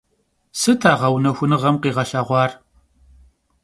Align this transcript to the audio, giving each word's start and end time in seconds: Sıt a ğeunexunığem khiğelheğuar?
Sıt 0.59 0.81
a 0.91 0.93
ğeunexunığem 0.99 1.75
khiğelheğuar? 1.81 2.51